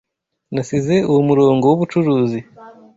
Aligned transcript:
Nasize 0.53 0.95
uwo 1.09 1.21
murongo 1.29 1.63
w'ubucuruzi. 1.67 2.39